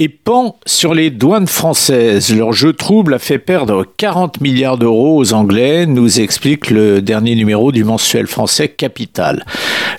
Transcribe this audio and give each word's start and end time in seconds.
et 0.00 0.08
pend 0.08 0.56
sur 0.64 0.94
les 0.94 1.10
douanes 1.10 1.48
françaises. 1.48 2.32
Leur 2.32 2.52
jeu 2.52 2.72
trouble 2.72 3.14
a 3.14 3.18
fait 3.18 3.40
perdre 3.40 3.84
40 3.96 4.40
milliards 4.40 4.78
d'euros 4.78 5.18
aux 5.18 5.32
Anglais, 5.32 5.86
nous 5.86 6.20
explique 6.20 6.70
le 6.70 7.02
dernier 7.02 7.34
numéro 7.34 7.72
du 7.72 7.82
mensuel 7.82 8.28
français 8.28 8.68
Capital. 8.68 9.44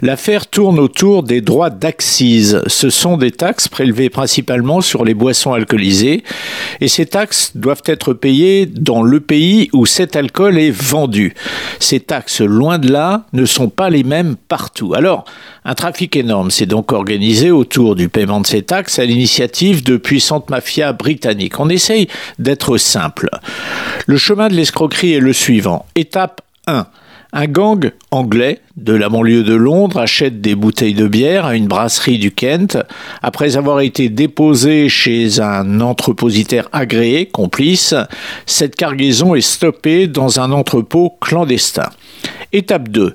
L'affaire 0.01 0.47
tourne 0.47 0.79
autour 0.79 1.23
des 1.23 1.41
droits 1.41 1.70
d'accise. 1.70 2.62
Ce 2.67 2.89
sont 2.89 3.17
des 3.17 3.31
taxes 3.31 3.67
prélevées 3.67 4.09
principalement 4.09 4.79
sur 4.79 5.04
les 5.04 5.13
boissons 5.13 5.51
alcoolisées 5.51 6.24
et 6.79 6.88
ces 6.88 7.06
taxes 7.06 7.52
doivent 7.56 7.84
être 7.86 8.13
payées 8.13 8.66
dans 8.68 9.04
le 9.04 9.20
pays 9.20 9.70
où 9.74 9.86
cet 9.86 10.16
alcool 10.16 10.58
est 10.58 10.72
vendu. 10.72 11.34
Ces 11.79 11.99
taxes, 12.01 12.41
loin 12.41 12.77
de 12.77 12.91
là, 12.91 13.25
ne 13.33 13.46
sont 13.46 13.69
pas 13.69 13.89
les 13.89 14.03
mêmes 14.03 14.35
partout. 14.35 14.93
Alors, 14.93 15.25
un 15.65 15.75
trafic 15.75 16.16
énorme 16.16 16.52
s'est 16.52 16.66
donc 16.66 16.91
organisé 16.91 17.52
autour 17.52 17.95
du 17.95 18.09
paiement 18.09 18.41
de 18.41 18.48
ces 18.48 18.61
taxes 18.61 18.99
à 18.99 19.05
l'initiative 19.05 19.84
de 19.84 19.97
puissantes 19.97 20.49
mafias 20.49 20.93
britanniques. 20.93 21.59
On 21.59 21.70
essaye 21.70 22.07
d'être 22.37 22.77
simple. 22.77 23.29
Le 24.05 24.17
chemin 24.17 24.49
de 24.49 24.53
l'escroquerie 24.53 25.13
est 25.13 25.20
le 25.20 25.34
suivant. 25.34 25.85
Étape 25.95 26.41
1. 26.67 26.85
Un 27.31 27.45
gang 27.45 27.91
anglais 28.09 28.59
de 28.75 28.93
la 28.93 29.07
banlieue 29.07 29.43
de 29.43 29.53
Londres 29.53 29.99
achète 29.99 30.41
des 30.41 30.55
bouteilles 30.55 30.95
de 30.95 31.07
bière 31.07 31.45
à 31.45 31.55
une 31.55 31.67
brasserie 31.67 32.17
du 32.17 32.31
Kent. 32.31 32.79
Après 33.21 33.55
avoir 33.55 33.81
été 33.81 34.09
déposé 34.09 34.89
chez 34.89 35.39
un 35.39 35.79
entrepositaire 35.79 36.67
agréé, 36.71 37.27
complice, 37.27 37.93
cette 38.47 38.75
cargaison 38.75 39.35
est 39.35 39.41
stoppée 39.41 40.07
dans 40.07 40.39
un 40.39 40.51
entrepôt 40.51 41.17
clandestin. 41.21 41.89
Étape 42.51 42.89
2. 42.89 43.13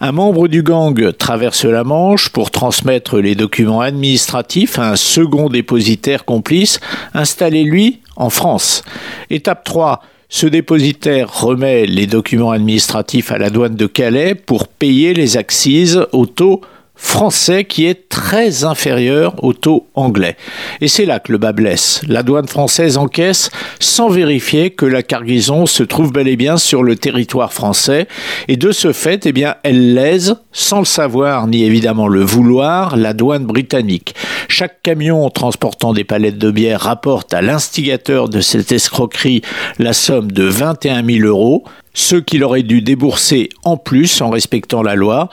Un 0.00 0.12
membre 0.12 0.46
du 0.46 0.62
gang 0.62 1.12
traverse 1.16 1.64
la 1.64 1.84
Manche 1.84 2.28
pour 2.28 2.50
transmettre 2.50 3.18
les 3.18 3.34
documents 3.34 3.80
administratifs 3.80 4.78
à 4.78 4.90
un 4.90 4.96
second 4.96 5.48
dépositaire 5.48 6.26
complice 6.26 6.80
installé 7.14 7.64
lui 7.64 8.00
en 8.16 8.28
France. 8.28 8.84
Étape 9.30 9.64
3. 9.64 10.02
Ce 10.28 10.46
dépositaire 10.46 11.32
remet 11.32 11.86
les 11.86 12.06
documents 12.06 12.50
administratifs 12.50 13.30
à 13.30 13.38
la 13.38 13.50
douane 13.50 13.76
de 13.76 13.86
Calais 13.86 14.34
pour 14.34 14.68
payer 14.68 15.14
les 15.14 15.36
accises 15.36 16.06
au 16.12 16.26
taux 16.26 16.60
français 16.96 17.64
qui 17.64 17.86
est 17.86 18.08
très 18.08 18.64
inférieur 18.64 19.42
au 19.42 19.52
taux 19.52 19.86
anglais. 19.94 20.36
Et 20.80 20.88
c'est 20.88 21.04
là 21.04 21.18
que 21.18 21.32
le 21.32 21.38
bas 21.38 21.52
blesse. 21.52 22.00
La 22.06 22.22
douane 22.22 22.46
française 22.46 22.96
encaisse 22.96 23.50
sans 23.80 24.08
vérifier 24.08 24.70
que 24.70 24.86
la 24.86 25.02
cargaison 25.02 25.66
se 25.66 25.82
trouve 25.82 26.12
bel 26.12 26.28
et 26.28 26.36
bien 26.36 26.56
sur 26.56 26.82
le 26.82 26.96
territoire 26.96 27.52
français 27.52 28.06
et 28.48 28.56
de 28.56 28.70
ce 28.72 28.92
fait, 28.92 29.26
eh 29.26 29.44
elle 29.64 29.94
lèse, 29.94 30.36
sans 30.52 30.78
le 30.78 30.84
savoir 30.84 31.46
ni 31.46 31.64
évidemment 31.64 32.08
le 32.08 32.22
vouloir, 32.22 32.96
la 32.96 33.12
douane 33.12 33.44
britannique. 33.44 34.14
Chaque 34.48 34.82
camion 34.82 35.28
transportant 35.30 35.92
des 35.92 36.04
palettes 36.04 36.38
de 36.38 36.50
bière 36.50 36.80
rapporte 36.80 37.34
à 37.34 37.42
l'instigateur 37.42 38.28
de 38.28 38.40
cette 38.40 38.72
escroquerie 38.72 39.42
la 39.78 39.92
somme 39.92 40.30
de 40.30 40.44
21 40.44 41.04
000 41.04 41.26
euros, 41.26 41.64
ce 41.94 42.16
qu'il 42.16 42.44
aurait 42.44 42.62
dû 42.62 42.82
débourser 42.82 43.48
en 43.64 43.76
plus 43.76 44.20
en 44.20 44.30
respectant 44.30 44.82
la 44.82 44.94
loi. 44.94 45.28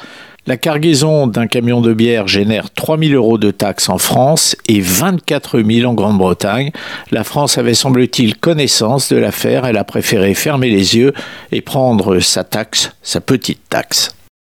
La 0.48 0.58
cargaison 0.58 1.28
d'un 1.28 1.46
camion 1.46 1.82
de 1.82 1.94
bière 1.94 2.28
génère 2.28 2.72
3 2.72 2.98
000 2.98 3.14
euros 3.14 3.38
de 3.38 3.52
taxes 3.52 3.90
en 3.90 4.00
France 4.00 4.56
et 4.68 4.82
24 4.82 5.62
000 5.62 5.88
en 5.88 5.94
Grande-Bretagne. 5.94 6.72
La 7.12 7.24
France 7.24 7.60
avait 7.60 7.76
semble-t-il 7.76 8.38
connaissance 8.38 9.14
de 9.14 9.18
l'affaire, 9.18 9.66
elle 9.66 9.78
a 9.78 9.84
préféré 9.84 10.34
fermer 10.34 10.72
les 10.72 10.98
yeux 10.98 11.14
et 11.52 11.62
prendre 11.62 12.20
sa 12.20 12.44
taxe, 12.44 12.92
sa 13.04 13.22
petite 13.22 13.70
taxe. 13.70 14.16